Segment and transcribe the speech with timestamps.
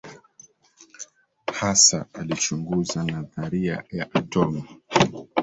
[1.53, 4.63] Hasa alichunguza nadharia ya atomu.